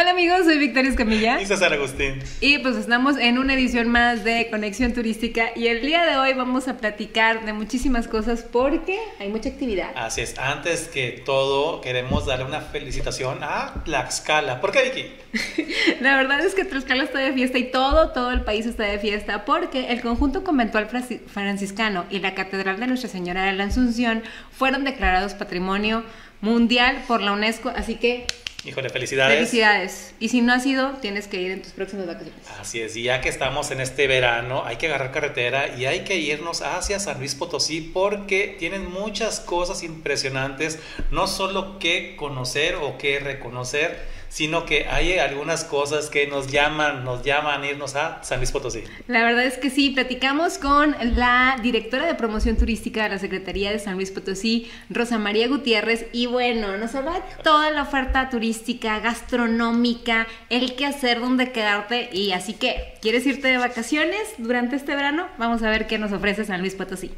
[0.00, 1.40] Hola amigos, soy Victoria Escamilla.
[1.40, 2.22] Y César Agustín.
[2.40, 6.34] Y pues estamos en una edición más de Conexión Turística y el día de hoy
[6.34, 9.90] vamos a platicar de muchísimas cosas porque hay mucha actividad.
[9.96, 14.60] Así es, antes que todo queremos darle una felicitación a Tlaxcala.
[14.60, 15.64] ¿Por qué Vicky?
[16.00, 19.00] La verdad es que Tlaxcala está de fiesta y todo, todo el país está de
[19.00, 20.88] fiesta porque el conjunto conventual
[21.26, 26.04] franciscano y la Catedral de Nuestra Señora de la Asunción fueron declarados Patrimonio
[26.40, 28.26] Mundial por la UNESCO, así que
[28.64, 29.36] Híjole, felicidades.
[29.36, 30.14] Felicidades.
[30.18, 32.42] Y si no has ido, tienes que ir en tus próximas vacaciones.
[32.60, 36.00] Así es, y ya que estamos en este verano, hay que agarrar carretera y hay
[36.00, 40.80] que irnos hacia San Luis Potosí porque tienen muchas cosas impresionantes,
[41.12, 47.04] no solo que conocer o que reconocer, sino que hay algunas cosas que nos llaman,
[47.04, 48.84] nos llaman a irnos a San Luis Potosí.
[49.06, 53.70] La verdad es que sí, platicamos con la directora de promoción turística de la Secretaría
[53.70, 59.00] de San Luis Potosí, Rosa María Gutiérrez, y bueno, nos habla toda la oferta turística,
[59.00, 64.94] gastronómica, el qué hacer, dónde quedarte, y así que, ¿quieres irte de vacaciones durante este
[64.94, 65.28] verano?
[65.38, 67.10] Vamos a ver qué nos ofrece San Luis Potosí.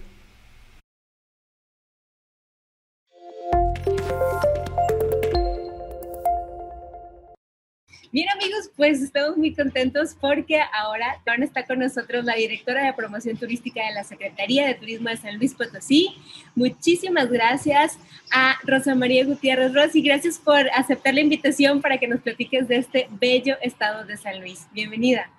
[8.80, 13.92] Pues estamos muy contentos porque ahora está con nosotros la directora de promoción turística de
[13.92, 16.16] la Secretaría de Turismo de San Luis Potosí.
[16.54, 17.98] Muchísimas gracias
[18.32, 20.00] a Rosa María Gutiérrez Rossi.
[20.00, 24.40] Gracias por aceptar la invitación para que nos platiques de este bello estado de San
[24.40, 24.66] Luis.
[24.72, 25.30] Bienvenida.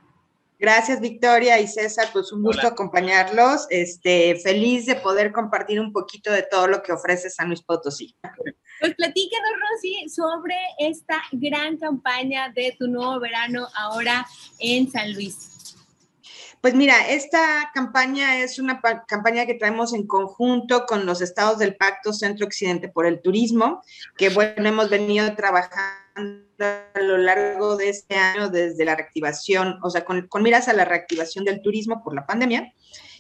[0.60, 2.10] Gracias, Victoria y César.
[2.14, 3.66] Pues un gusto acompañarlos.
[3.72, 8.16] Este, feliz de poder compartir un poquito de todo lo que ofrece San Luis Potosí.
[8.82, 14.26] Pues platícanos, Rosy, sobre esta gran campaña de tu nuevo verano ahora
[14.58, 15.76] en San Luis.
[16.62, 21.76] Pues mira, esta campaña es una campaña que traemos en conjunto con los estados del
[21.76, 23.84] Pacto Centro Occidente por el Turismo,
[24.18, 29.92] que bueno, hemos venido trabajando a lo largo de este año desde la reactivación, o
[29.92, 32.74] sea, con, con miras a la reactivación del turismo por la pandemia.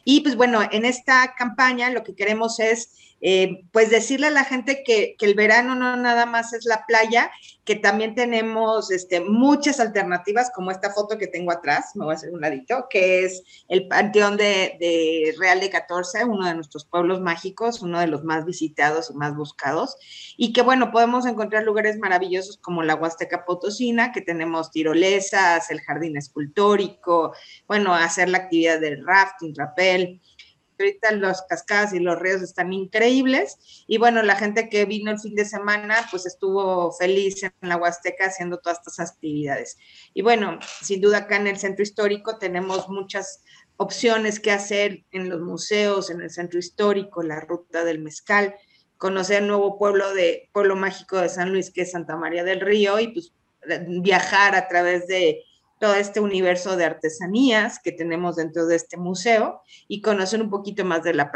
[0.03, 4.43] Y pues bueno, en esta campaña lo que queremos es eh, pues decirle a la
[4.43, 7.31] gente que, el verano no nada más es la playa,
[7.63, 12.17] que también tenemos este, muchas alternativas, como esta foto que tengo atrás, me voy a
[12.17, 16.85] hacer un ladito, que es el Panteón de, de Real de 14, uno de nuestros
[16.85, 19.95] pueblos mágicos, uno de los más visitados y más buscados,
[20.37, 25.81] y que bueno, podemos encontrar lugares maravillosos como la Huasteca Potosina, que tenemos tirolesas, el
[25.81, 27.33] jardín escultórico,
[27.67, 30.19] bueno, hacer la actividad del rafting, rappel,
[30.81, 33.85] ahorita las cascadas y los ríos están increíbles.
[33.87, 37.77] Y bueno, la gente que vino el fin de semana, pues estuvo feliz en la
[37.77, 39.77] Huasteca haciendo todas estas actividades.
[40.13, 43.43] Y bueno, sin duda acá en el centro histórico tenemos muchas
[43.77, 48.55] opciones que hacer en los museos, en el centro histórico, la ruta del mezcal,
[48.97, 52.61] conocer el nuevo pueblo de pueblo mágico de San Luis que es Santa María del
[52.61, 53.33] Río y pues
[53.87, 55.43] viajar a través de
[55.81, 60.85] todo este universo de artesanías que tenemos dentro de este museo y conocer un poquito
[60.85, 61.31] más de la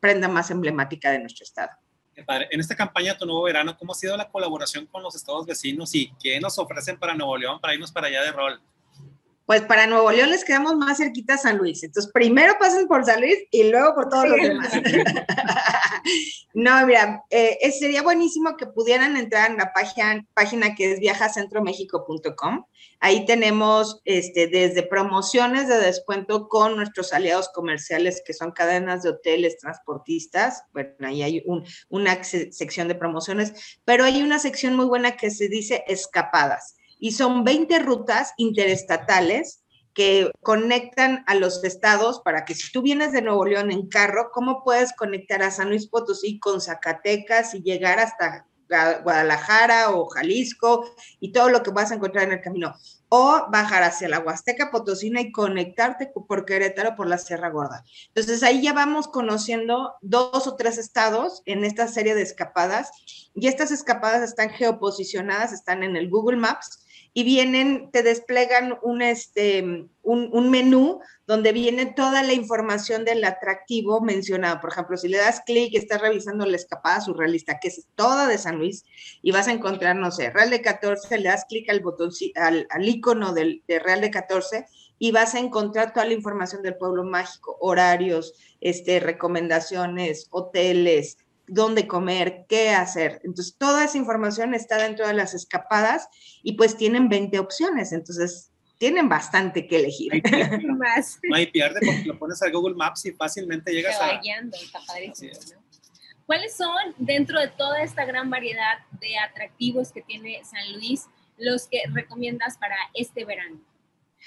[0.00, 1.72] prenda más emblemática de nuestro estado.
[2.16, 5.94] En esta campaña Tu Nuevo Verano, ¿cómo ha sido la colaboración con los estados vecinos
[5.94, 8.62] y qué nos ofrecen para Nuevo León para irnos para allá de rol?
[9.44, 11.82] Pues para Nuevo León les quedamos más cerquita a San Luis.
[11.82, 14.72] Entonces, primero pasen por San Luis y luego por todos los demás.
[16.54, 22.64] no, mira, eh, sería buenísimo que pudieran entrar en la página, página que es viajacentromexico.com.
[23.00, 29.10] Ahí tenemos este, desde promociones de descuento con nuestros aliados comerciales, que son cadenas de
[29.10, 30.62] hoteles, transportistas.
[30.72, 31.42] Bueno, ahí hay
[31.88, 37.10] una sección de promociones, pero hay una sección muy buena que se dice escapadas y
[37.10, 43.22] son 20 rutas interestatales que conectan a los estados para que si tú vienes de
[43.22, 47.98] Nuevo León en carro, ¿cómo puedes conectar a San Luis Potosí con Zacatecas y llegar
[47.98, 48.46] hasta
[49.02, 52.72] Guadalajara o Jalisco y todo lo que vas a encontrar en el camino?
[53.08, 57.84] O bajar hacia la Huasteca Potosina y conectarte por Querétaro por la Sierra Gorda.
[58.14, 62.92] Entonces ahí ya vamos conociendo dos o tres estados en esta serie de escapadas
[63.34, 66.78] y estas escapadas están geoposicionadas, están en el Google Maps
[67.14, 69.60] y vienen, te desplegan un, este,
[70.02, 74.60] un, un, menú donde viene toda la información del atractivo mencionado.
[74.60, 78.38] Por ejemplo, si le das clic, estás revisando la escapada surrealista, que es toda de
[78.38, 78.84] San Luis,
[79.20, 82.66] y vas a encontrar, no sé, Real de 14, le das clic al botón, al,
[82.70, 84.66] al icono del, de Real de 14
[85.02, 91.18] y vas a encontrar toda la información del pueblo mágico, horarios, este, recomendaciones, hoteles,
[91.52, 93.20] dónde comer, qué hacer.
[93.24, 96.08] Entonces, toda esa información está dentro de las escapadas
[96.42, 97.92] y pues tienen 20 opciones.
[97.92, 100.22] Entonces, tienen bastante que elegir.
[100.64, 104.18] No hay pierde porque lo pones al Google Maps y fácilmente llegas a...
[104.18, 104.80] Guiando, está
[106.26, 111.06] ¿Cuáles son, dentro de toda esta gran variedad de atractivos que tiene San Luis,
[111.36, 113.60] los que recomiendas para este verano?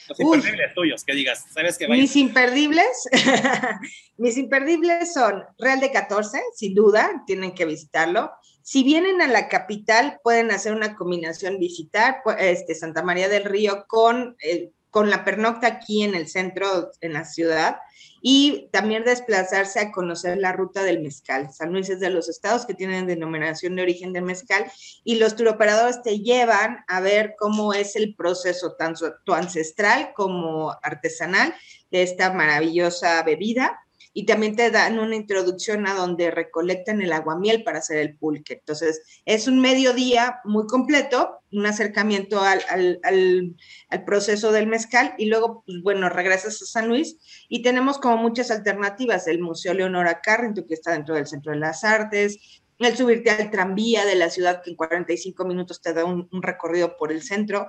[0.08, 1.88] Los imperdibles tuyos, que digas, ¿sabes qué?
[1.88, 3.10] Mis imperdibles,
[4.18, 8.32] mis imperdibles son Real de 14, sin duda, tienen que visitarlo.
[8.62, 13.86] Si vienen a la capital, pueden hacer una combinación, visitar este, Santa María del Río
[13.88, 14.36] con,
[14.96, 17.80] con la pernocta aquí en el centro, en la ciudad
[18.22, 21.52] y también desplazarse a conocer la ruta del mezcal.
[21.52, 24.72] San Luis es de los estados que tienen denominación de origen del mezcal
[25.04, 31.54] y los turoperadores te llevan a ver cómo es el proceso tanto ancestral como artesanal
[31.92, 33.85] de esta maravillosa bebida
[34.18, 38.54] y también te dan una introducción a donde recolectan el aguamiel para hacer el pulque.
[38.54, 43.56] Entonces, es un mediodía muy completo, un acercamiento al,
[44.06, 47.18] proceso del mezcal y luego, pues bueno, regresas a San Luis
[47.50, 51.60] y tenemos como muchas alternativas, el Museo Leonora Carrington, que está dentro del Centro de
[51.60, 56.06] las Artes, el subirte al tranvía de la ciudad que en 45 minutos te da
[56.06, 57.68] un, recorrido por el centro,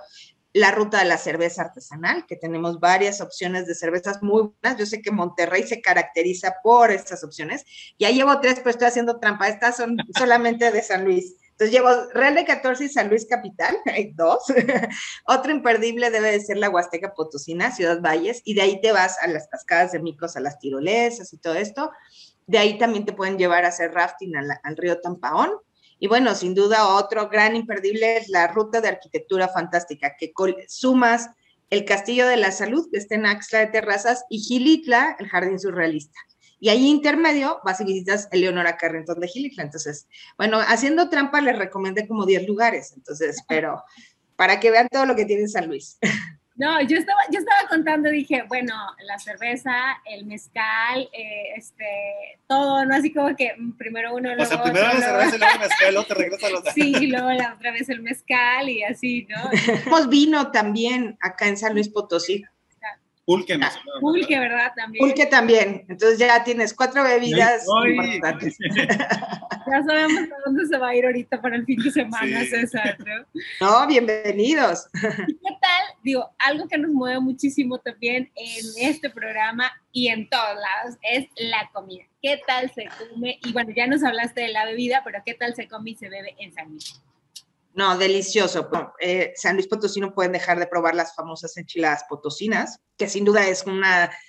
[0.56, 4.78] la ruta de la cerveza artesanal, que tenemos varias opciones de cervezas muy buenas.
[4.78, 7.66] Yo sé que Monterrey se caracteriza por estas opciones.
[7.98, 9.48] Ya llevo tres, pero estoy haciendo trampa.
[9.48, 11.34] Estas son solamente de San Luis.
[11.50, 14.44] Entonces llevo Real de 14 y San Luis Capital, hay dos.
[15.26, 19.18] Otro imperdible debe de ser la Huasteca Potosina, Ciudad Valles, y de ahí te vas
[19.20, 21.90] a las cascadas de Micos, a las tirolesas y todo esto.
[22.46, 25.50] De ahí también te pueden llevar a hacer rafting al río Tampaón
[25.98, 30.32] y bueno, sin duda otro gran imperdible es la ruta de arquitectura fantástica, que
[30.68, 31.30] sumas
[31.70, 35.58] el Castillo de la Salud, que está en Axla de Terrazas, y Gilitla, el Jardín
[35.58, 36.18] Surrealista.
[36.58, 39.62] Y ahí intermedio vas y visitas Eleonora Carrington de Gilitla.
[39.62, 40.08] Entonces,
[40.38, 42.92] bueno, haciendo trampa les recomendé como 10 lugares.
[42.96, 43.82] Entonces, pero
[44.36, 45.98] para que vean todo lo que tiene San Luis.
[46.56, 48.74] No, yo estaba, yo estaba contando, dije, bueno,
[49.04, 49.74] la cerveza,
[50.06, 51.84] el mezcal, eh, este,
[52.46, 52.94] todo, ¿no?
[52.94, 56.06] Así como que primero uno, luego O sea, primero la cerveza, luego el mezcal, luego
[56.06, 56.64] te regresas a los...
[56.74, 59.50] Sí, luego la otra vez el mezcal y así, ¿no?
[59.50, 62.44] Tenemos vino también acá en San Luis Potosí.
[63.26, 64.72] Pulque, ah, Pulque, ¿verdad?
[64.76, 65.04] También.
[65.04, 65.84] Pulque también.
[65.88, 68.56] Entonces ya tienes cuatro bebidas importantes.
[69.68, 72.96] Ya sabemos a dónde se va a ir ahorita para el fin de semana, César,
[73.00, 73.26] ¿no?
[73.60, 74.86] No, bienvenidos.
[74.94, 75.86] ¿Y qué tal?
[76.04, 81.26] Digo, algo que nos mueve muchísimo también en este programa y en todos lados es
[81.36, 82.04] la comida.
[82.22, 83.40] ¿Qué tal se come?
[83.44, 86.08] Y bueno, ya nos hablaste de la bebida, pero ¿qué tal se come y se
[86.08, 87.02] bebe en San Luis?
[87.76, 88.70] No, delicioso.
[88.98, 93.26] Eh, San Luis Potosí no pueden dejar de probar las famosas enchiladas potosinas, que sin
[93.26, 93.86] duda es uno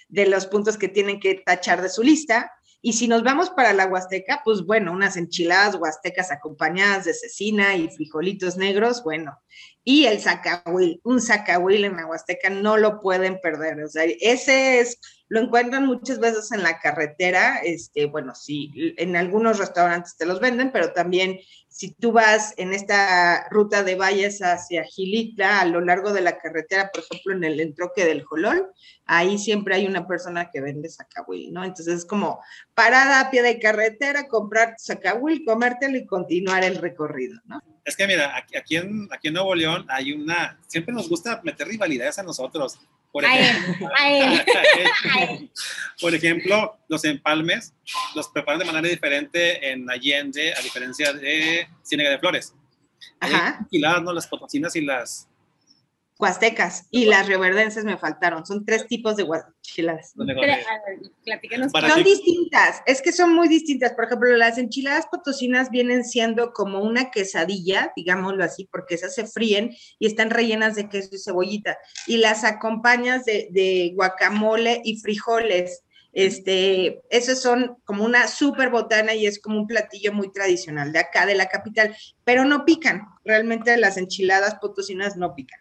[0.09, 2.51] de los puntos que tienen que tachar de su lista.
[2.81, 7.77] Y si nos vamos para la Huasteca, pues bueno, unas enchiladas huastecas acompañadas de cecina
[7.77, 9.39] y frijolitos negros, bueno.
[9.89, 13.81] Y el zacahuil, un zacahuil en la Huasteca no lo pueden perder.
[13.81, 14.99] O sea, ese es
[15.29, 20.41] lo encuentran muchas veces en la carretera, este, bueno, sí, en algunos restaurantes te los
[20.41, 21.39] venden, pero también
[21.69, 26.37] si tú vas en esta ruta de valles hacia Gilitla, a lo largo de la
[26.37, 28.71] carretera, por ejemplo, en el entroque del Jolol,
[29.05, 31.63] ahí siempre hay una persona que vende sacahuil, ¿no?
[31.63, 32.41] Entonces es como
[32.73, 37.61] parada a pie de carretera, comprar sacahuil, comértelo y continuar el recorrido, ¿no?
[37.87, 41.69] Es que mira, aquí, en, aquí en Nuevo León hay una, siempre nos gusta meter
[41.69, 42.77] rivalidades a nosotros.
[43.13, 43.89] Por ejemplo,
[46.01, 47.73] Por ejemplo, los empalmes
[48.13, 52.53] los preparan de manera diferente en Allende, a diferencia de Ciénega de Flores.
[53.21, 53.65] Ajá.
[53.71, 54.11] Y las, ¿no?
[54.11, 55.29] las potosinas y las
[56.19, 58.43] Huastecas y las reverdenses me faltaron.
[58.45, 60.13] Son tres tipos de enchiladas.
[61.93, 63.93] Son distintas, es que son muy distintas.
[63.93, 69.27] Por ejemplo, las enchiladas potosinas vienen siendo como una quesadilla, digámoslo así, porque esas se
[69.27, 71.77] fríen y están rellenas de queso y cebollita.
[72.07, 75.83] Y las acompañas de, guacamole y frijoles.
[76.13, 80.97] Este, esos son como una super botana y es como un platillo muy tradicional de
[80.97, 83.03] acá, de la capital, pero no pican.
[83.23, 85.59] Realmente las enchiladas potosinas no pican.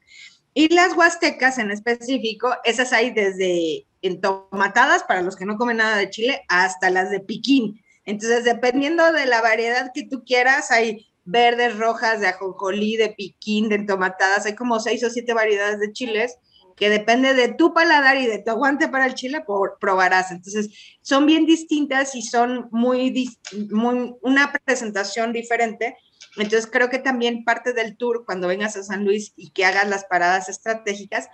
[0.59, 5.99] Y las huastecas en específico, esas hay desde entomatadas para los que no comen nada
[5.99, 7.85] de chile hasta las de piquín.
[8.07, 13.69] Entonces, dependiendo de la variedad que tú quieras, hay verdes, rojas, de ajonjolí, de piquín,
[13.69, 16.39] de entomatadas, hay como seis o siete variedades de chiles
[16.75, 19.45] que depende de tu paladar y de tu aguante para el chile,
[19.79, 20.31] probarás.
[20.31, 20.71] Entonces,
[21.03, 23.29] son bien distintas y son muy,
[23.71, 25.99] muy una presentación diferente
[26.37, 29.89] entonces creo que también parte del tour, cuando vengas a San Luis y que hagas
[29.89, 31.29] las paradas estratégicas,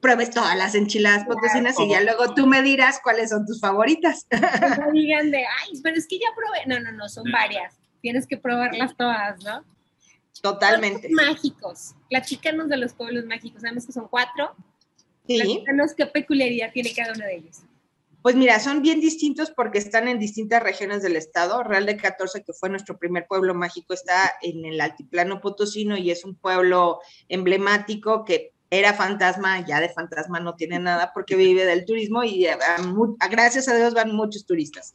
[0.00, 4.26] pruebes todas las enchiladas potosinas y ya luego tú me dirás cuáles son tus favoritas.
[4.78, 6.66] No digan de, ay, pero es que ya probé.
[6.66, 7.78] No, no, no, son varias.
[8.00, 9.62] Tienes que probarlas todas, ¿no?
[10.40, 11.08] Totalmente.
[11.10, 11.94] mágicos.
[12.08, 13.60] Platícanos de los pueblos mágicos.
[13.60, 14.54] Sabemos que son cuatro.
[15.26, 15.36] Sí.
[15.36, 17.58] Platícanos qué peculiaridad tiene cada uno de ellos.
[18.22, 21.62] Pues mira, son bien distintos porque están en distintas regiones del estado.
[21.62, 26.10] Real de 14, que fue nuestro primer pueblo mágico, está en el altiplano potosino y
[26.10, 31.64] es un pueblo emblemático que era fantasma, ya de fantasma no tiene nada porque vive
[31.64, 32.46] del turismo y
[33.30, 34.92] gracias a Dios van muchos turistas.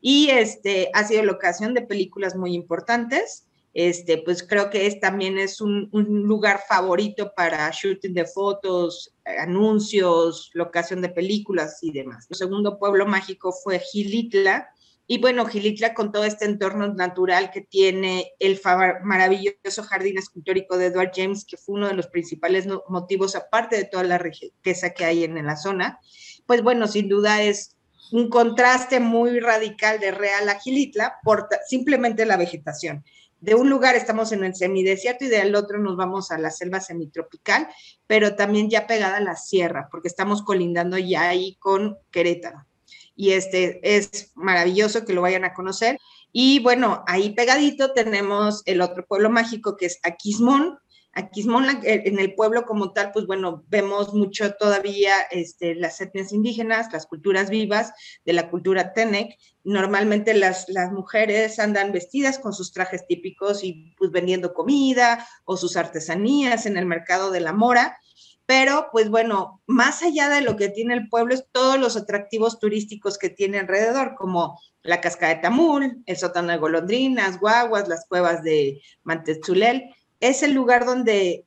[0.00, 4.98] Y este ha sido la ocasión de películas muy importantes este, pues creo que es,
[4.98, 12.26] también es un, lugar favorito para shooting de fotos, anuncios, locación de películas y demás.
[12.30, 14.68] El segundo pueblo mágico fue Gilitla,
[15.10, 18.60] y bueno, Gilitla con todo este entorno natural que tiene el
[19.02, 23.84] maravilloso jardín escultórico de Edward James, que fue uno de los principales motivos, aparte de
[23.84, 25.98] toda la riqueza que hay en, la zona,
[26.44, 27.78] pues bueno, sin duda es
[28.12, 33.02] un contraste muy radical de Real a Gilitla por simplemente la vegetación
[33.40, 36.80] de un lugar estamos en el semidesierto y del otro nos vamos a la selva
[36.80, 37.68] semitropical,
[38.06, 42.66] pero también ya pegada a la sierra, porque estamos colindando ya ahí con Querétaro.
[43.14, 45.98] Y este es maravilloso que lo vayan a conocer.
[46.32, 50.78] Y bueno, ahí pegadito tenemos el otro pueblo mágico que es Aquismón,
[51.12, 51.44] Aquí
[51.84, 57.06] en el pueblo como tal, pues bueno, vemos mucho todavía este, las etnias indígenas, las
[57.06, 57.92] culturas vivas
[58.24, 59.36] de la cultura Tenec.
[59.64, 65.56] Normalmente las, las mujeres andan vestidas con sus trajes típicos y pues vendiendo comida o
[65.56, 67.98] sus artesanías en el mercado de la mora.
[68.46, 72.58] Pero pues bueno, más allá de lo que tiene el pueblo es todos los atractivos
[72.58, 78.06] turísticos que tiene alrededor, como la cascada de Tamul, el sótano de golondrinas, guaguas, las
[78.06, 81.46] cuevas de Mantezulel es el lugar donde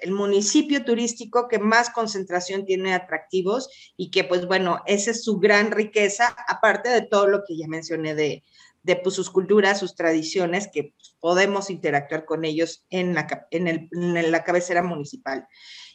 [0.00, 5.38] el municipio turístico que más concentración tiene atractivos y que pues bueno, esa es su
[5.38, 8.42] gran riqueza, aparte de todo lo que ya mencioné de,
[8.82, 14.30] de pues, sus culturas, sus tradiciones, que podemos interactuar con ellos en la, en, en
[14.30, 15.46] la cabecera municipal.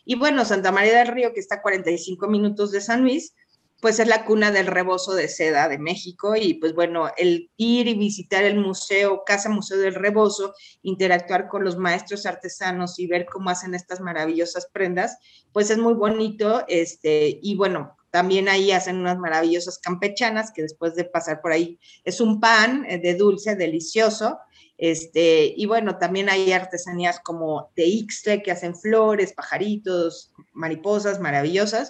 [0.05, 3.35] Y bueno, Santa María del Río, que está a 45 minutos de San Luis,
[3.79, 7.87] pues es la cuna del rebozo de seda de México y pues bueno, el ir
[7.87, 13.25] y visitar el museo, Casa Museo del Rebozo, interactuar con los maestros artesanos y ver
[13.25, 15.17] cómo hacen estas maravillosas prendas,
[15.51, 20.95] pues es muy bonito, este, y bueno, también ahí hacen unas maravillosas campechanas que después
[20.95, 24.39] de pasar por ahí es un pan eh, de dulce delicioso
[24.77, 31.89] este, y bueno, también hay artesanías como de Ixtle que hacen flores, pajaritos, mariposas maravillosas.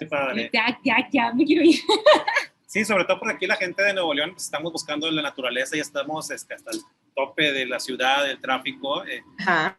[0.52, 1.80] Ya, ya, ya, me quiero ir.
[2.68, 5.74] Sí, sobre todo porque aquí la gente de Nuevo León pues, estamos buscando la naturaleza
[5.74, 6.82] y estamos este, hasta el
[7.16, 9.06] tope de la ciudad, del tráfico.
[9.06, 9.22] Eh.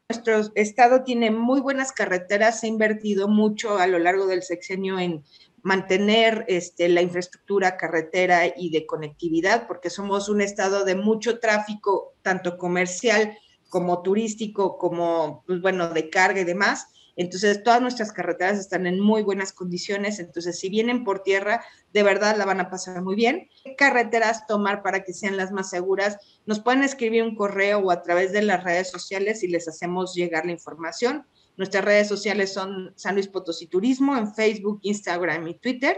[0.10, 4.98] Nuestro estado tiene muy buenas carreteras, se ha invertido mucho a lo largo del sexenio
[4.98, 5.24] en
[5.64, 12.14] mantener este, la infraestructura carretera y de conectividad, porque somos un estado de mucho tráfico,
[12.22, 13.38] tanto comercial
[13.70, 16.88] como turístico, como, pues, bueno, de carga y demás.
[17.16, 20.20] Entonces, todas nuestras carreteras están en muy buenas condiciones.
[20.20, 23.50] Entonces, si vienen por tierra, de verdad la van a pasar muy bien.
[23.66, 26.18] ¿Qué carreteras tomar para que sean las más seguras?
[26.46, 30.16] Nos pueden escribir un correo o a través de las redes sociales y les hacemos
[30.16, 31.26] llegar la información.
[31.60, 35.98] Nuestras redes sociales son San Luis Potosí Turismo en Facebook, Instagram y Twitter.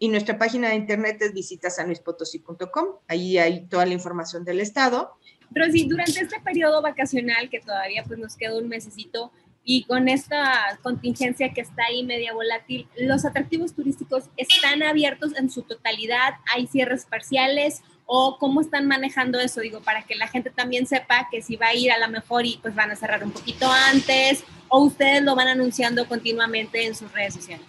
[0.00, 2.86] Y nuestra página de internet es visita sanluispotosí.com.
[3.06, 5.12] Ahí hay toda la información del estado.
[5.52, 9.30] Rosy, durante este periodo vacacional, que todavía pues nos queda un mesecito,
[9.62, 15.50] y con esta contingencia que está ahí media volátil, ¿los atractivos turísticos están abiertos en
[15.50, 16.34] su totalidad?
[16.52, 17.82] ¿Hay cierres parciales?
[18.06, 19.60] ¿O cómo están manejando eso?
[19.60, 22.46] Digo, para que la gente también sepa que si va a ir a lo mejor
[22.46, 26.94] y pues van a cerrar un poquito antes o ustedes lo van anunciando continuamente en
[26.94, 27.66] sus redes sociales?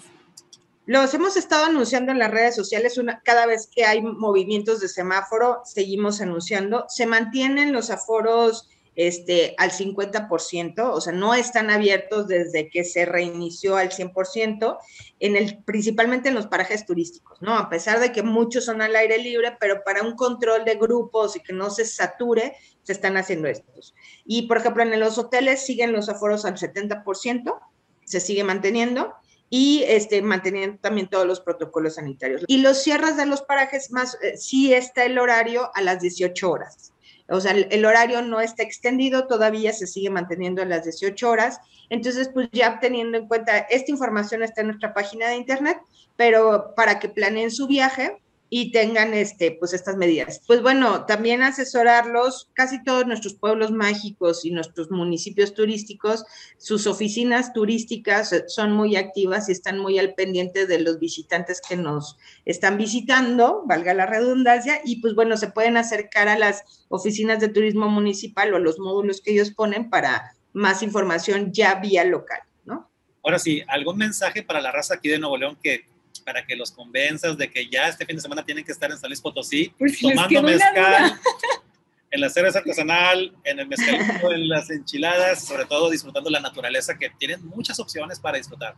[0.86, 4.88] Los hemos estado anunciando en las redes sociales una, cada vez que hay movimientos de
[4.88, 6.86] semáforo, seguimos anunciando.
[6.88, 13.06] Se mantienen los aforos este, al 50%, o sea, no están abiertos desde que se
[13.06, 14.78] reinició al 100%,
[15.20, 17.56] en el, principalmente en los parajes turísticos, ¿no?
[17.56, 21.36] A pesar de que muchos son al aire libre, pero para un control de grupos
[21.36, 23.94] y que no se sature, se están haciendo estos.
[24.26, 27.60] Y, por ejemplo, en los hoteles siguen los aforos al 70%,
[28.04, 29.14] se sigue manteniendo
[29.48, 32.44] y este, manteniendo también todos los protocolos sanitarios.
[32.48, 36.50] Y los cierres de los parajes más, eh, sí está el horario a las 18
[36.50, 36.94] horas.
[37.30, 41.60] O sea, el, horario no está extendido, todavía se sigue manteniendo a las 18 horas.
[41.90, 45.78] Entonces, pues ya teniendo en cuenta, esta información está en nuestra página de internet,
[46.16, 50.42] pero para que planeen su viaje, y tengan este, pues estas medidas.
[50.48, 56.24] Pues bueno, también asesorarlos, casi todos nuestros pueblos mágicos y nuestros municipios turísticos,
[56.58, 61.76] sus oficinas turísticas son muy activas y están muy al pendiente de los visitantes que
[61.76, 67.40] nos están visitando, valga la redundancia, y pues bueno, se pueden acercar a las oficinas
[67.40, 72.40] de turismo municipal o los módulos que ellos ponen para más información ya vía local,
[72.66, 72.90] ¿no?
[73.24, 75.86] Ahora sí, ¿algún mensaje para la raza aquí de Nuevo León que
[76.28, 78.98] para que los convenzas de que ya este fin de semana tienen que estar en
[78.98, 81.18] San Luis Potosí tomando mezcal,
[82.12, 86.98] en la cerveza artesanal, en el mezcalito, en las enchiladas, sobre todo disfrutando la naturaleza,
[86.98, 88.76] que tienen muchas opciones para disfrutar.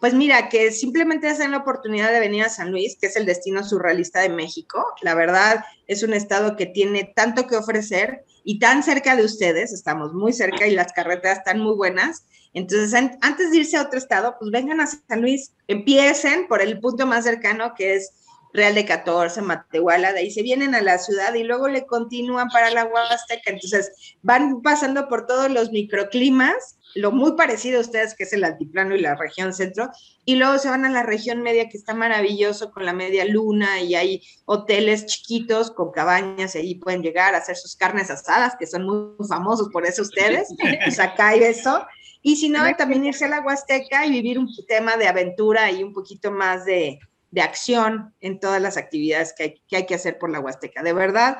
[0.00, 3.24] Pues mira, que simplemente hacen la oportunidad de venir a San Luis, que es el
[3.24, 4.84] destino surrealista de México.
[5.02, 9.72] La verdad, es un estado que tiene tanto que ofrecer y tan cerca de ustedes,
[9.72, 12.24] estamos muy cerca y las carreteras están muy buenas.
[12.52, 16.60] Entonces, an- antes de irse a otro estado, pues vengan a San Luis, empiecen por
[16.60, 18.10] el punto más cercano que es
[18.52, 22.48] Real de 14, Matehuala, de ahí se vienen a la ciudad y luego le continúan
[22.50, 23.50] para la Huasteca.
[23.50, 23.90] Entonces,
[24.22, 28.94] van pasando por todos los microclimas, lo muy parecido a ustedes, que es el altiplano
[28.94, 29.90] y la región centro,
[30.24, 33.80] y luego se van a la región media, que está maravilloso con la media luna,
[33.80, 38.54] y hay hoteles chiquitos con cabañas, y ahí pueden llegar a hacer sus carnes asadas,
[38.58, 40.48] que son muy famosos por eso ustedes,
[40.84, 41.84] pues acá hay eso.
[42.22, 45.82] Y si no, también irse a la Huasteca y vivir un tema de aventura y
[45.82, 46.98] un poquito más de,
[47.34, 50.82] de acción en todas las actividades que hay, que hay que hacer por la Huasteca.
[50.82, 51.38] De verdad,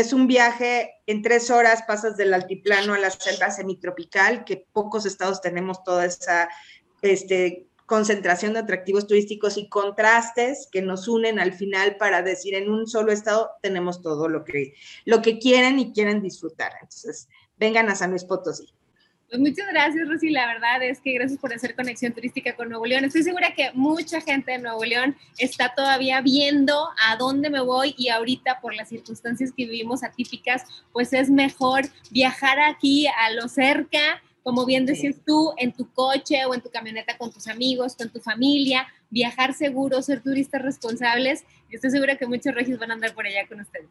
[0.00, 5.04] es un viaje en tres horas, pasas del altiplano a la selva semitropical, que pocos
[5.04, 6.48] estados tenemos toda esa
[7.02, 12.70] este, concentración de atractivos turísticos y contrastes que nos unen al final para decir en
[12.70, 14.72] un solo estado tenemos todo lo que,
[15.04, 16.72] lo que quieren y quieren disfrutar.
[16.80, 18.72] Entonces, vengan a San Luis Potosí.
[19.32, 20.28] Pues muchas gracias, Rosy.
[20.28, 23.06] La verdad es que gracias por hacer conexión turística con Nuevo León.
[23.06, 27.94] Estoy segura que mucha gente de Nuevo León está todavía viendo a dónde me voy
[27.96, 33.48] y ahorita por las circunstancias que vivimos atípicas, pues es mejor viajar aquí a lo
[33.48, 37.96] cerca, como bien decías tú, en tu coche o en tu camioneta con tus amigos,
[37.96, 41.46] con tu familia, viajar seguro, ser turistas responsables.
[41.70, 43.88] Estoy segura que muchos regios van a andar por allá con ustedes.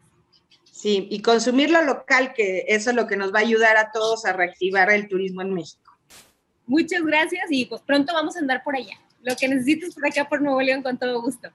[0.82, 3.92] Sí, y consumir lo local, que eso es lo que nos va a ayudar a
[3.92, 5.96] todos a reactivar el turismo en México.
[6.66, 8.98] Muchas gracias y pues pronto vamos a andar por allá.
[9.22, 11.50] Lo que necesites por acá por Nuevo León con todo gusto.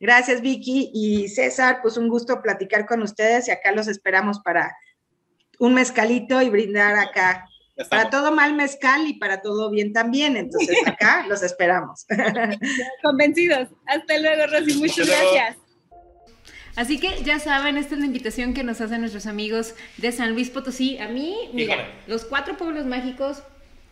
[0.00, 1.78] Gracias, Vicky y César.
[1.80, 4.76] Pues un gusto platicar con ustedes y acá los esperamos para
[5.60, 7.46] un mezcalito y brindar acá.
[7.88, 10.36] Para todo mal mezcal y para todo bien también.
[10.36, 12.04] Entonces acá los esperamos.
[13.00, 13.68] Convencidos.
[13.86, 14.76] Hasta luego, Rosy.
[14.76, 15.63] Muchas gracias.
[16.76, 20.32] Así que ya saben, esta es la invitación que nos hacen nuestros amigos de San
[20.32, 20.98] Luis Potosí.
[20.98, 21.88] A mí, mira, Híjole.
[22.08, 23.42] los cuatro pueblos mágicos,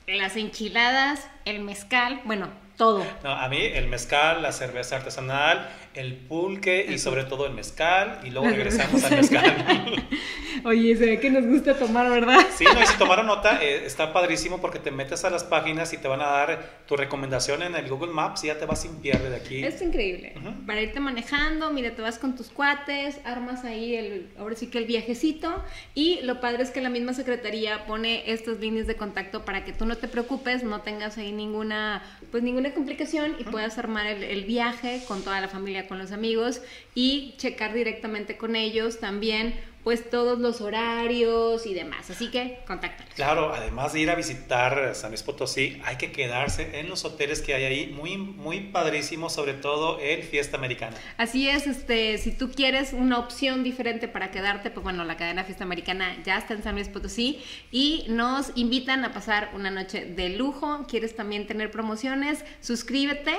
[0.09, 3.05] las enchiladas, el mezcal, bueno, todo.
[3.23, 8.20] No, a mí el mezcal, la cerveza artesanal, el pulque y sobre todo el mezcal
[8.24, 10.09] y luego regresamos al mezcal.
[10.64, 12.38] Oye, se ve que nos gusta tomar, ¿verdad?
[12.55, 15.92] Sí, no, y si tomaron nota, eh, está padrísimo porque te metes a las páginas
[15.92, 18.83] y te van a dar tu recomendación en el Google Maps y ya te vas
[18.83, 19.64] sin pierde de aquí.
[19.64, 20.35] Es increíble.
[20.37, 20.66] Ujú.
[20.66, 24.78] Para irte manejando, mira, te vas con tus cuates, armas ahí el, ahora sí que
[24.78, 25.62] el viajecito.
[25.94, 29.72] Y lo padre es que la misma secretaría pone estas líneas de contacto para que
[29.72, 34.22] tú no te preocupes, no tengas ahí ninguna, pues ninguna complicación y puedas armar el,
[34.22, 36.61] el viaje con toda la familia, con los amigos
[36.95, 42.09] y checar directamente con ellos también, pues todos los horarios y demás.
[42.11, 43.12] Así que contáctalos.
[43.14, 47.40] Claro, además de ir a visitar San Luis Potosí, hay que quedarse en los hoteles
[47.40, 50.97] que hay ahí, muy, muy padrísimo, sobre todo el Fiesta Americana.
[51.16, 55.45] Así es, este, si tú quieres una opción diferente para quedarte, pues bueno, la cadena
[55.45, 57.42] Fiesta Americana ya está en San Luis Potosí
[57.73, 60.87] y nos invitan a pasar una noche de lujo.
[60.88, 62.45] ¿Quieres también tener promociones?
[62.61, 63.33] Suscríbete.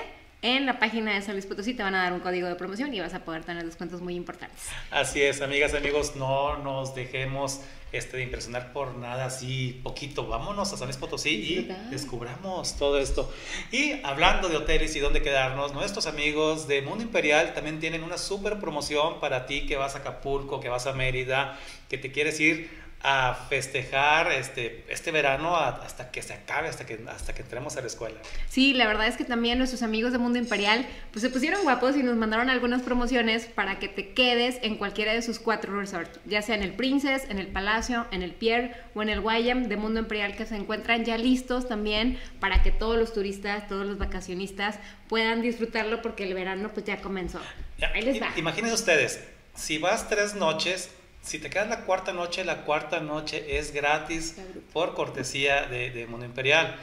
[0.43, 2.93] En la página de San Luis Potosí te van a dar un código de promoción
[2.93, 4.59] y vas a poder tener descuentos muy importantes.
[4.91, 7.61] Así es, amigas, amigos, no nos dejemos
[7.93, 10.27] este, de impresionar por nada así poquito.
[10.27, 13.33] Vámonos a San Luis Potosí y descubramos todo esto.
[13.71, 18.17] Y hablando de hoteles y dónde quedarnos, nuestros amigos de Mundo Imperial también tienen una
[18.17, 22.37] súper promoción para ti que vas a Acapulco, que vas a Mérida, que te quieres
[22.41, 22.69] ir
[23.05, 27.81] a festejar este, este verano hasta que se acabe, hasta que, hasta que entremos a
[27.81, 28.17] la escuela.
[28.47, 31.97] Sí, la verdad es que también nuestros amigos de Mundo Imperial pues se pusieron guapos
[31.97, 36.17] y nos mandaron algunas promociones para que te quedes en cualquiera de sus cuatro resorts,
[36.25, 39.67] ya sea en el Princess, en el Palacio, en el Pierre o en el Guayam
[39.67, 43.85] de Mundo Imperial que se encuentran ya listos también para que todos los turistas, todos
[43.85, 47.41] los vacacionistas puedan disfrutarlo porque el verano pues ya comenzó.
[47.77, 48.31] Ya, Ahí les va.
[48.37, 49.21] Imagínense ustedes,
[49.55, 50.89] si vas tres noches,
[51.23, 54.35] si te quedas la cuarta noche, la cuarta noche es gratis
[54.73, 56.75] por cortesía de, de Mundo Imperial.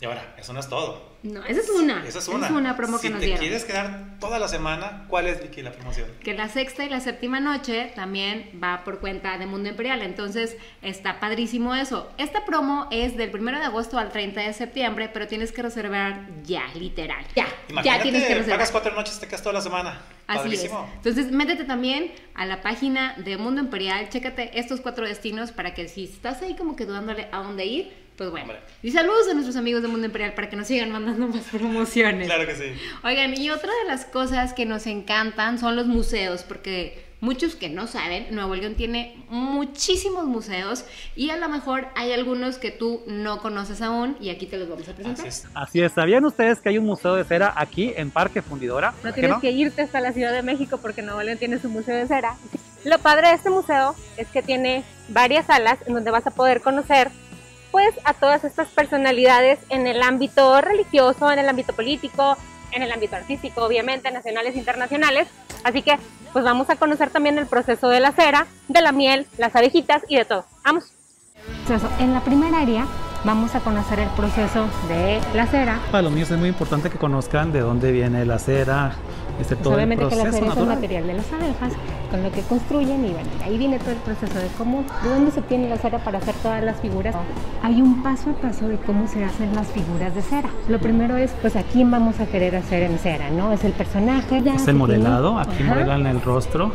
[0.00, 1.16] Y ahora, eso no es todo.
[1.24, 2.06] No, esa es una.
[2.06, 2.76] Esa es una.
[2.76, 3.40] promo si que nos te dieron.
[3.42, 6.06] quieres quedar toda la semana, ¿cuál es, Vicky, la promoción?
[6.22, 10.02] que la sexta y la séptima noche también va por cuenta de Mundo Imperial.
[10.02, 12.08] Entonces está padrísimo eso.
[12.16, 16.28] Esta promo es del 1 de agosto al 30 de septiembre, pero tienes que reservar
[16.44, 17.24] ya, literal.
[17.34, 18.58] Ya, ya Imagínate, tienes que reservar.
[18.58, 20.00] pagas cuatro noches, te quedas toda la semana.
[20.28, 20.86] Así Padrísimo.
[20.88, 20.94] es.
[20.98, 25.88] Entonces, métete también a la página de Mundo Imperial, chécate estos cuatro destinos para que
[25.88, 28.46] si estás ahí como que dudándole a dónde ir, Pues bueno.
[28.46, 28.60] Hombre.
[28.82, 32.26] Y saludos a nuestros amigos de Mundo Imperial para que nos sigan mandando más promociones.
[32.26, 32.64] Claro que sí.
[33.04, 37.68] Oigan, y otra de las cosas que nos encantan son los museos, porque muchos que
[37.68, 43.02] no saben, Nuevo León tiene muchísimos museos y a lo mejor hay algunos que tú
[43.06, 45.24] no conoces aún y aquí te los vamos a presentar.
[45.24, 45.46] Así es.
[45.54, 48.90] Así es, ¿sabían ustedes que hay un museo de cera aquí en Parque Fundidora?
[48.90, 51.60] No ¿Por qué tienes que irte hasta la Ciudad de México porque Nuevo León tiene
[51.60, 52.34] su museo de cera.
[52.84, 56.60] Lo padre de este museo es que tiene varias salas en donde vas a poder
[56.62, 57.10] conocer
[57.70, 62.36] pues a todas estas personalidades en el ámbito religioso, en el ámbito político,
[62.72, 65.28] en el ámbito artístico, obviamente, nacionales e internacionales.
[65.64, 65.98] Así que
[66.32, 70.02] pues vamos a conocer también el proceso de la cera, de la miel, las abejitas
[70.08, 70.44] y de todo.
[70.64, 70.92] Vamos.
[71.98, 72.86] En la primera área
[73.24, 76.98] vamos a conocer el proceso de la cera, Para los niños es muy importante que
[76.98, 78.92] conozcan de dónde viene la cera,
[79.40, 80.74] este, Pues todo el obviamente que la proceso cera es el natural.
[80.76, 81.72] material de las abejas
[82.10, 85.30] con lo que construyen y bueno, ahí viene todo el proceso de cómo, de dónde
[85.30, 87.14] se obtiene la cera para hacer todas las figuras.
[87.62, 90.48] Hay un paso a paso de cómo se hacen las figuras de cera.
[90.68, 93.52] Lo primero es, pues a quién vamos a querer hacer en cera, ¿no?
[93.52, 94.42] Es el personaje.
[94.42, 96.72] ya Es el tiene- modelado, aquí modelan el rostro,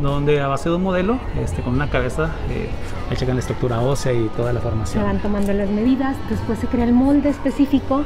[0.00, 2.68] donde a base de un modelo, este, con una cabeza, eh,
[3.16, 5.04] checan la estructura ósea y toda la Se formación.
[5.04, 8.04] van tomando las medidas, después se crea el molde específico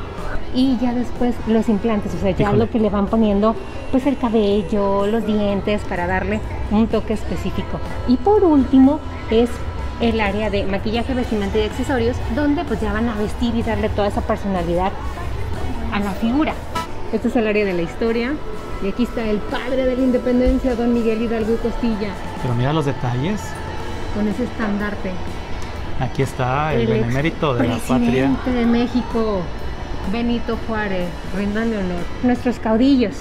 [0.54, 2.58] y ya después los implantes, o sea, ya Híjole.
[2.58, 3.54] lo que le van poniendo,
[3.92, 6.40] pues el cabello, los dientes para darle
[6.72, 7.78] un toque específico.
[8.08, 8.98] Y por último
[9.30, 9.48] es
[10.00, 13.88] el área de maquillaje, vestimenta y accesorios, donde pues ya van a vestir y darle
[13.90, 14.90] toda esa personalidad
[15.92, 16.52] a la figura.
[17.12, 18.34] Este es el área de la historia
[18.82, 22.10] y aquí está el padre de la independencia, don Miguel Hidalgo y Costilla,
[22.42, 23.40] Pero mira los detalles,
[24.14, 25.10] con ese estandarte.
[26.00, 27.98] aquí está el, benemérito de la patria.
[27.98, 29.40] presidente de México,
[30.12, 32.02] Benito Juárez, rindándole honor.
[32.22, 33.14] Nuestros caudillos.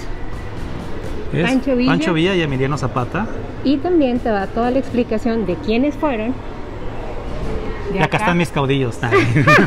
[1.32, 1.90] Es Pancho Villa.
[1.90, 3.26] Pancho Villa y Emiliano Zapata.
[3.64, 6.34] Y también te da toda la explicación de quiénes fueron.
[7.92, 8.98] De Y acá están mis caudillos.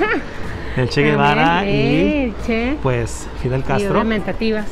[0.78, 2.78] el Che Guevara y el Che.
[2.82, 3.91] pues Fidel Y Castro.
[3.91, 4.65] obviamente activas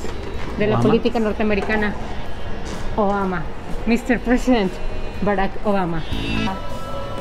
[0.58, 0.90] de la Obama.
[0.90, 1.94] política norteamericana.
[2.96, 3.44] Obama.
[3.86, 4.20] Mr.
[4.20, 4.72] President
[5.22, 6.02] Barack Obama.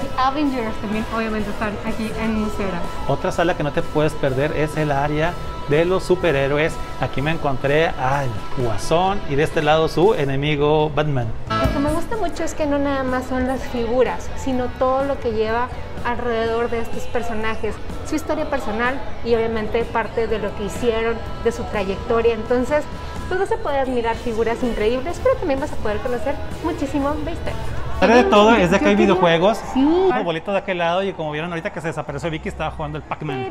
[0.01, 2.81] The Avengers también obviamente están aquí en Musera.
[3.09, 5.33] Otra sala que no te puedes perder es el área
[5.69, 6.75] de los superhéroes.
[7.01, 11.27] Aquí me encontré al Guasón y de este lado su enemigo Batman.
[11.51, 15.05] Lo que me gusta mucho es que no nada más son las figuras, sino todo
[15.05, 15.69] lo que lleva
[16.05, 17.75] alrededor de estos personajes,
[18.09, 22.35] su historia personal y obviamente parte de lo que hicieron, de su trayectoria.
[22.35, 22.85] Entonces,
[23.29, 26.35] pues vas a poder admirar figuras increíbles, pero también vas a poder conocer
[26.65, 27.57] muchísimo de historia.
[28.01, 29.59] De todo es de que hay videojuegos.
[29.73, 29.81] Sí.
[29.81, 32.99] Un bolito de aquel lado y como vieron ahorita que se desapareció Vicky estaba jugando
[32.99, 33.47] el Pac-Man.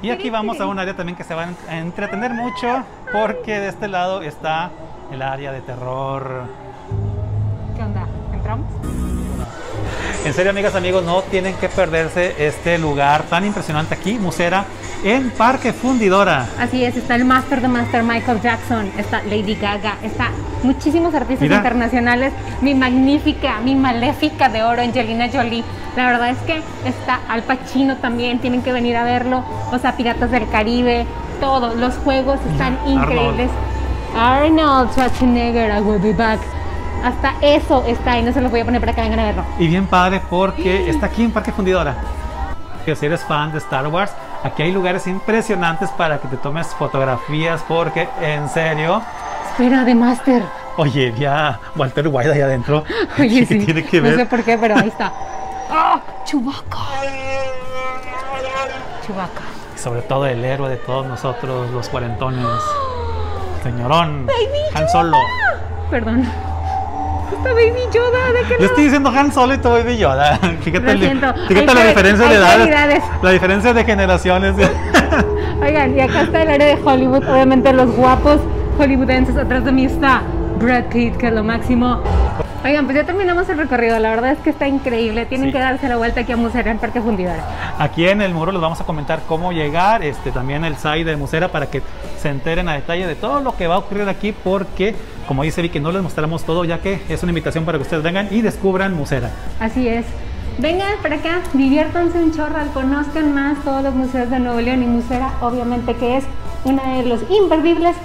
[0.00, 3.68] Y aquí vamos a un área también que se va a entretener mucho porque de
[3.68, 4.70] este lado está
[5.12, 6.44] el área de terror.
[7.76, 8.06] ¿Qué onda?
[8.32, 8.66] ¿Entramos?
[10.24, 14.64] En serio, amigas, amigos, no tienen que perderse este lugar tan impresionante aquí, Musera,
[15.02, 16.46] en Parque Fundidora.
[16.60, 20.30] Así es, está el Master de Master Michael Jackson, está Lady Gaga, está
[20.62, 21.56] muchísimos artistas Mira.
[21.56, 25.64] internacionales, mi magnífica, mi maléfica de oro, Angelina Jolie.
[25.96, 29.96] La verdad es que está Al Pacino también, tienen que venir a verlo, o sea,
[29.96, 31.04] Piratas del Caribe,
[31.40, 33.10] todos los juegos están Mira, Arnold.
[33.10, 33.50] increíbles.
[34.16, 36.38] Arnold Schwarzenegger, I will be back.
[37.02, 39.44] Hasta eso está ahí, no se los voy a poner para que vengan a verlo.
[39.58, 41.94] Y bien padre porque está aquí en Parque Fundidora.
[42.84, 44.12] Que si eres fan de Star Wars,
[44.42, 49.02] aquí hay lugares impresionantes para que te tomes fotografías porque en serio,
[49.50, 50.42] Espera, de Master.
[50.76, 52.84] oye, ya Walter White ahí adentro.
[53.18, 53.64] Oye, ¿Qué sí.
[53.66, 55.12] tiene que No sé por qué, pero ahí está.
[55.70, 56.00] ¡Ah!
[56.24, 56.78] Chewbacca.
[59.06, 59.42] Chewbacca.
[59.76, 62.46] Sobre todo el héroe de todos nosotros, los cuarentones.
[63.62, 64.26] Señorón,
[64.74, 65.18] Han Solo.
[65.90, 66.26] Perdón.
[67.32, 68.64] Está Baby Yoda, ¿de qué Yo no?
[68.66, 70.38] estoy diciendo Han Solo y tú Baby Yoda.
[70.62, 71.00] Fíjate, el-
[71.48, 73.02] fíjate la diferencia de edades.
[73.22, 74.54] La diferencia de generaciones.
[75.62, 78.38] Oigan, y acá está el área de Hollywood, obviamente los guapos
[78.78, 79.36] hollywoodenses.
[79.36, 80.22] Atrás de mí está
[80.60, 82.00] Brad Pitt, que es lo máximo.
[82.64, 83.98] Oigan, pues ya terminamos el recorrido.
[83.98, 85.26] La verdad es que está increíble.
[85.26, 85.52] Tienen Sí.
[85.52, 87.44] que darse la vuelta aquí a Musera en Parque Fundidora.
[87.78, 91.16] Aquí en el muro les vamos a comentar cómo llegar, este también el site de
[91.16, 91.82] Musera para que
[92.20, 94.94] se enteren a detalle de todo lo que va a ocurrir aquí porque
[95.26, 98.02] como dice Vicky no les mostramos todo ya que es una invitación para que ustedes
[98.04, 99.30] vengan y descubran Musera.
[99.58, 100.04] Así es.
[100.58, 104.86] Vengan para acá, diviértanse un chorral, conozcan más todos los museos de Nuevo León y
[104.86, 106.24] Musera, obviamente que es
[106.64, 107.96] uno de los imperdibles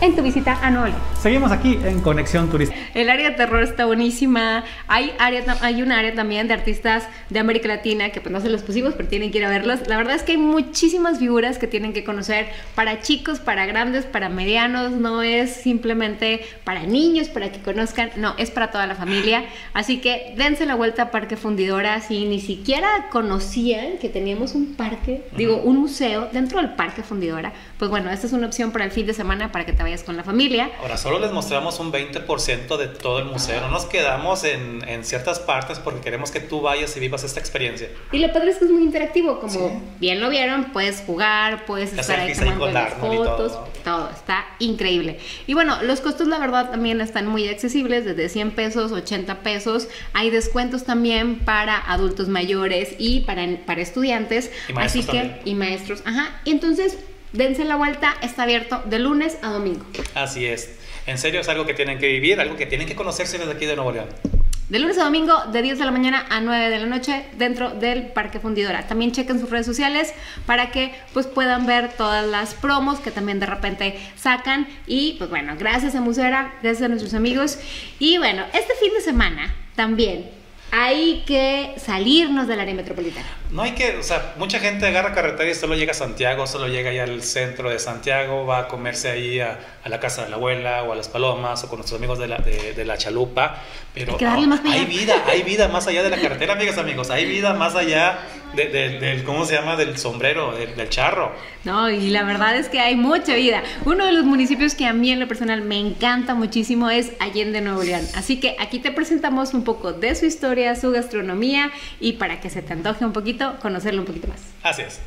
[0.00, 0.98] en tu visita a Nuevo León.
[1.20, 2.80] Seguimos aquí en Conexión Turística.
[2.94, 4.64] El área de terror está buenísima.
[4.86, 8.48] Hay, área, hay un área también de artistas de América Latina que pues no se
[8.48, 9.86] los pusimos, pero tienen que ir a verlos.
[9.86, 14.04] La verdad es que hay muchísimas figuras que tienen que conocer para chicos, para grandes,
[14.04, 14.92] para medianos.
[14.92, 18.10] No es simplemente para niños, para que conozcan.
[18.16, 19.44] No, es para toda la familia.
[19.72, 24.74] Así que dense la vuelta a Parque Fundidora si ni siquiera conocían que teníamos un
[24.74, 27.52] parque, digo, un museo dentro del Parque Fundidora.
[27.78, 30.02] Pues bueno, esta es una opción para el fin de semana para que te vayas
[30.02, 30.70] con la familia.
[30.80, 33.60] Ahora, solo les mostramos un 20% de todo el museo.
[33.60, 37.38] No nos quedamos en, en ciertas partes porque queremos que tú vayas y vivas esta
[37.40, 37.88] experiencia.
[38.12, 39.60] Y lo padre es que es muy interactivo, como Sí.
[40.00, 43.68] bien lo vieron, puedes jugar, puedes estar ahí tomando las fotos, todo.
[43.84, 45.18] todo, está increíble.
[45.46, 49.88] Y bueno, los costos la verdad también están muy accesibles, desde 100 pesos, 80 pesos,
[50.12, 55.40] hay descuentos también para adultos mayores y para, para estudiantes, Y maestros así que, también.
[55.44, 56.98] y maestros, ajá, y entonces
[57.32, 59.84] dense la vuelta, está abierto de lunes a domingo.
[60.14, 60.78] Así es.
[61.06, 63.66] En serio, es algo que tienen que vivir, algo que tienen que conocerse desde aquí
[63.66, 64.08] de Nuevo León.
[64.68, 67.70] De lunes a domingo, de 10 de la mañana a 9 de la noche, dentro
[67.70, 68.88] del Parque Fundidora.
[68.88, 70.12] También chequen sus redes sociales
[70.44, 74.66] para que pues puedan ver todas las promos que también de repente sacan.
[74.88, 77.60] Y pues bueno, gracias a Musera, gracias a nuestros amigos.
[78.00, 80.28] Y bueno, este fin de semana también
[80.72, 83.28] hay que salirnos del área metropolitana.
[83.50, 86.66] No hay que, o sea, mucha gente agarra carretera y solo llega a Santiago, solo
[86.68, 90.30] llega ahí al centro de Santiago, va a comerse ahí a, a la casa de
[90.30, 92.98] la abuela o a las palomas o con nuestros amigos de la, de, de la
[92.98, 93.62] chalupa.
[93.94, 97.08] Pero Hay no, vida, hay vida más allá de la carretera, amigas, amigos.
[97.10, 98.18] Hay vida más allá
[98.54, 99.76] de- de- del, ¿cómo se llama?
[99.76, 101.32] Del sombrero, del, del charro.
[101.64, 103.62] No, y la verdad es que hay mucha vida.
[103.84, 107.60] Uno de los municipios que a mí en lo personal me encanta muchísimo es Allende,
[107.60, 108.06] Nuevo León.
[108.14, 112.50] Así que aquí te presentamos un poco de su historia, su gastronomía y para que
[112.50, 114.40] se te antoje un poquito, conocerlo un poquito más.
[114.62, 115.00] Así es.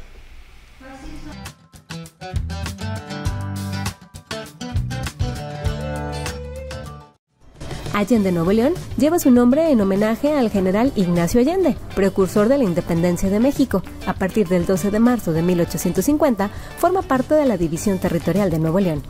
[7.99, 12.63] Allende Nuevo León lleva su nombre en homenaje al general Ignacio Allende, precursor de la
[12.63, 13.83] independencia de México.
[14.05, 18.59] A partir del 12 de marzo de 1850, forma parte de la División Territorial de
[18.59, 19.03] Nuevo León.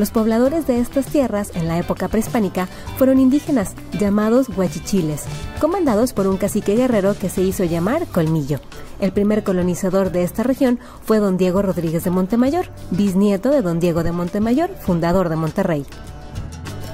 [0.00, 5.24] Los pobladores de estas tierras en la época prehispánica fueron indígenas, llamados huachichiles,
[5.60, 8.60] comandados por un cacique guerrero que se hizo llamar Colmillo.
[8.98, 13.78] El primer colonizador de esta región fue don Diego Rodríguez de Montemayor, bisnieto de don
[13.78, 15.84] Diego de Montemayor, fundador de Monterrey.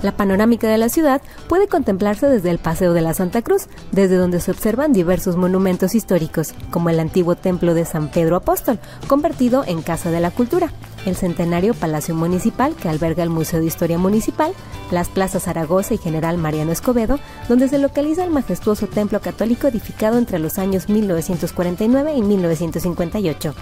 [0.03, 4.17] La panorámica de la ciudad puede contemplarse desde el Paseo de la Santa Cruz, desde
[4.17, 9.63] donde se observan diversos monumentos históricos, como el antiguo templo de San Pedro Apóstol, convertido
[9.65, 10.73] en Casa de la Cultura,
[11.07, 14.53] el centenario Palacio Municipal que alberga el Museo de Historia Municipal,
[14.91, 20.19] las plazas Zaragoza y General Mariano Escobedo, donde se localiza el majestuoso templo católico edificado
[20.19, 23.55] entre los años 1949 y 1958.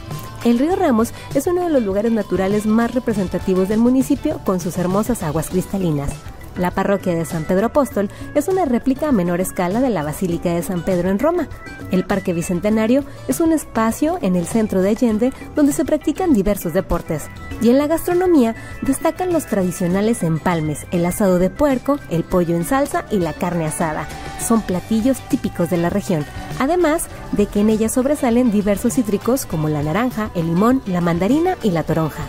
[0.45, 4.77] El río Ramos es uno de los lugares naturales más representativos del municipio con sus
[4.79, 6.11] hermosas aguas cristalinas.
[6.57, 10.55] La parroquia de San Pedro Apóstol es una réplica a menor escala de la Basílica
[10.55, 11.49] de San Pedro en Roma.
[11.91, 16.73] El Parque Bicentenario es un espacio en el centro de Allende donde se practican diversos
[16.73, 17.25] deportes.
[17.61, 22.65] Y en la gastronomía destacan los tradicionales empalmes, el asado de puerco, el pollo en
[22.65, 24.07] salsa y la carne asada.
[24.41, 26.25] Son platillos típicos de la región,
[26.61, 31.57] además de que en ella sobresalen diversos cítricos como la naranja, el limón, la mandarina
[31.63, 32.23] y la toronja.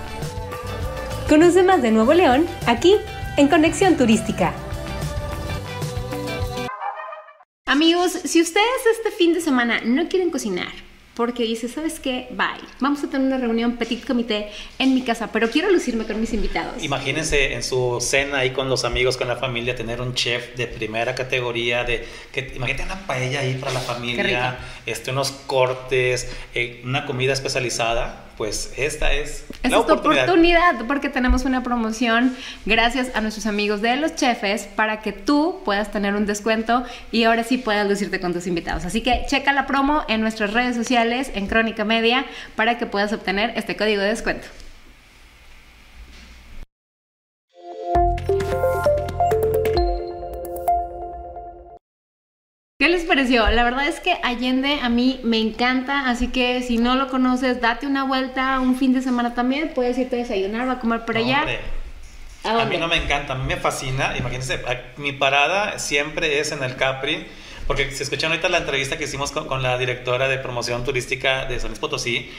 [1.29, 2.95] Conoce más de Nuevo León aquí
[3.37, 4.53] en Conexión Turística.
[7.65, 10.71] Amigos, si ustedes este fin de semana no quieren cocinar,
[11.15, 12.27] porque dice, ¿sabes qué?
[12.31, 12.67] Bye.
[12.79, 16.33] Vamos a tener una reunión petit comité en mi casa, pero quiero lucirme con mis
[16.33, 16.83] invitados.
[16.83, 20.67] Imagínense en su cena ahí con los amigos, con la familia, tener un chef de
[20.67, 26.81] primera categoría, de que imagínate una paella ahí para la familia, este, unos cortes, eh,
[26.83, 30.23] una comida especializada, pues esta es Esta la es tu oportunidad.
[30.25, 35.61] oportunidad porque tenemos una promoción gracias a nuestros amigos de los chefes para que tú
[35.63, 38.85] puedas tener un descuento y ahora sí puedas lucirte con tus invitados.
[38.85, 43.13] Así que checa la promo en nuestras redes sociales, en Crónica Media, para que puedas
[43.13, 44.47] obtener este código de descuento.
[53.25, 53.49] Pareció?
[53.49, 57.59] La verdad es que Allende a mí me encanta, así que si no lo conoces,
[57.59, 59.71] date una vuelta un fin de semana también.
[59.73, 61.39] Puedes irte a desayunar o a comer por allá.
[61.39, 61.59] hombre,
[62.43, 64.15] ¿A mí no me encanta, a mí me fascina.
[64.17, 64.61] Imagínense,
[64.97, 67.25] mi parada siempre es en el Capri,
[67.65, 71.45] porque si escuchan ahorita la entrevista que hicimos con, con la directora de promoción turística
[71.45, 72.29] de San Luis Potosí,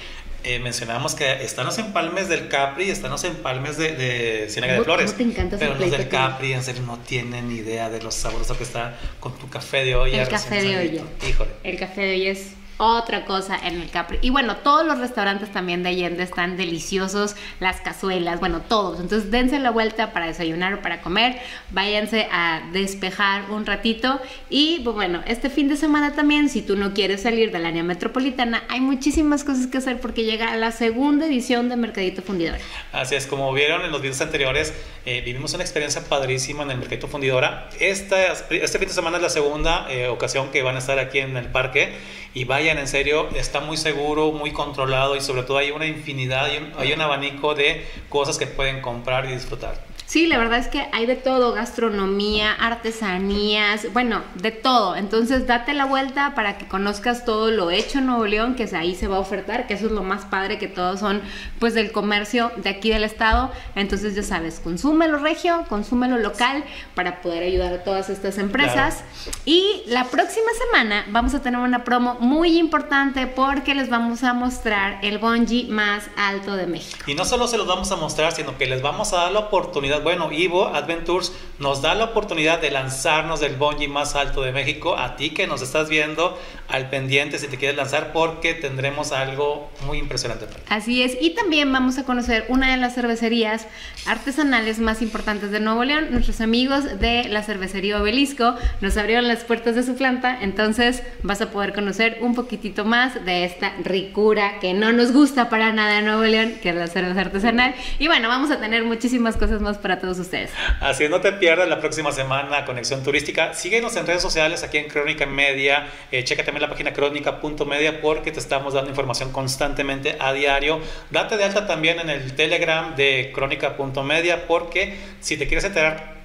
[0.46, 4.74] eh, mencionamos que están los empalmes del Capri y están los empalmes de, de Ciénaga
[4.74, 5.12] de ¿Cómo- Flores.
[5.12, 8.10] cómo te encanta Pero los del Capri, en serio, no tienen ni idea de lo
[8.10, 10.22] sabroso que está con tu café de olla.
[10.22, 11.02] El café recién de olla.
[11.28, 11.50] Híjole.
[11.64, 12.46] El café de hoy es
[12.78, 14.18] otra cosa en el Capri.
[14.22, 19.00] Y bueno, todos los restaurantes también de Allende están deliciosos, las cazuelas, bueno, todos.
[19.00, 21.38] Entonces dense la vuelta para desayunar o para comer,
[21.70, 24.20] váyanse a despejar un ratito.
[24.50, 27.82] Y pues, bueno, este fin de semana también, si tú no quieres salir del área
[27.82, 32.58] metropolitana, hay muchísimas cosas que hacer porque llega la segunda edición de Mercadito Fundidora.
[32.92, 36.78] Así es, como vieron en los videos anteriores, eh, vivimos una experiencia padrísima en el
[36.78, 37.68] Mercadito Fundidora.
[37.80, 41.18] Esta, este fin de semana es la segunda eh, ocasión que van a estar aquí
[41.18, 41.94] en el parque
[42.34, 46.46] y vayan en serio, está muy seguro, muy controlado y sobre todo hay una infinidad,
[46.78, 49.80] hay un, abanico de cosas que pueden comprar y disfrutar.
[50.06, 54.94] Sí, la verdad es que hay de todo, gastronomía, artesanías, bueno, de todo.
[54.94, 58.94] Entonces date la vuelta para que conozcas todo lo hecho en Nuevo León, que ahí
[58.94, 61.22] se va a ofertar, que eso es lo más padre, que todos son
[61.58, 63.50] pues del comercio de aquí del estado.
[63.74, 66.64] Entonces ya sabes, consúmelo regio, consúmelo local
[66.94, 69.02] para poder ayudar a todas estas empresas.
[69.44, 74.34] Y la próxima semana vamos a tener una promo muy importante porque les vamos a
[74.34, 77.04] mostrar el bungee más alto de México.
[77.08, 79.40] Y no solo se los vamos a mostrar, sino que les vamos a dar la
[79.40, 84.52] oportunidad bueno, Ivo Adventures nos da la oportunidad de lanzarnos del bungee más alto de
[84.52, 84.96] México.
[84.96, 89.70] A ti que nos estás viendo, al pendiente si te quieres lanzar, porque tendremos algo
[89.86, 90.46] muy impresionante.
[90.68, 91.16] Así es.
[91.20, 93.66] Y también vamos a conocer una de las cervecerías
[94.06, 96.08] artesanales más importantes de Nuevo León.
[96.10, 100.38] Nuestros amigos de la cervecería Obelisco nos abrieron las puertas de su planta.
[100.40, 105.48] Entonces vas a poder conocer un poquitito más de esta ricura que no nos gusta
[105.48, 107.74] para nada en Nuevo León, que es la cerveza artesanal.
[107.98, 110.50] Y bueno, vamos a tener muchísimas cosas más para todos ustedes.
[110.80, 113.54] Así no te pierdas la próxima semana Conexión Turística.
[113.54, 115.86] Síguenos en redes sociales aquí en Crónica Media.
[116.10, 120.80] Eh, checa también la página crónica.media porque te estamos dando información constantemente a diario.
[121.12, 126.16] Date de alta también en el Telegram de crónica.media porque si te quieres enterar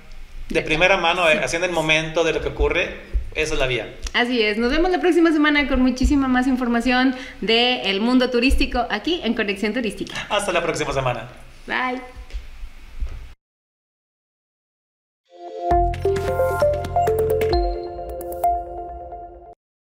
[0.50, 2.98] de primera mano, eh, haciendo el momento de lo que ocurre,
[3.36, 3.94] esa es la vía.
[4.14, 4.58] Así es.
[4.58, 9.72] Nos vemos la próxima semana con muchísima más información del mundo turístico aquí en Conexión
[9.72, 10.16] Turística.
[10.30, 11.30] Hasta la próxima semana.
[11.68, 12.21] Bye.